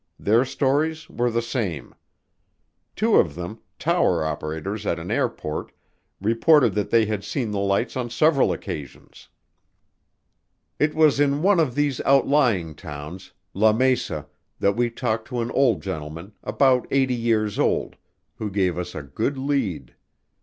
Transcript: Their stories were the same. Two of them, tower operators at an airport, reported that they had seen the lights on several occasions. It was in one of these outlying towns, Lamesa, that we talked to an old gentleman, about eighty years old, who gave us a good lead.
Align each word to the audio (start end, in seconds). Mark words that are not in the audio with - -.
Their 0.17 0.45
stories 0.45 1.07
were 1.11 1.29
the 1.29 1.43
same. 1.43 1.93
Two 2.95 3.17
of 3.17 3.35
them, 3.35 3.59
tower 3.77 4.25
operators 4.25 4.83
at 4.87 4.97
an 4.97 5.11
airport, 5.11 5.71
reported 6.19 6.73
that 6.73 6.89
they 6.89 7.05
had 7.05 7.23
seen 7.23 7.51
the 7.51 7.59
lights 7.59 7.95
on 7.95 8.09
several 8.09 8.51
occasions. 8.51 9.29
It 10.79 10.95
was 10.95 11.19
in 11.19 11.43
one 11.43 11.59
of 11.59 11.75
these 11.75 12.01
outlying 12.01 12.73
towns, 12.73 13.31
Lamesa, 13.53 14.25
that 14.57 14.75
we 14.75 14.89
talked 14.89 15.27
to 15.27 15.39
an 15.41 15.51
old 15.51 15.83
gentleman, 15.83 16.33
about 16.43 16.87
eighty 16.89 17.13
years 17.13 17.59
old, 17.59 17.95
who 18.37 18.49
gave 18.49 18.79
us 18.79 18.95
a 18.95 19.03
good 19.03 19.37
lead. 19.37 19.93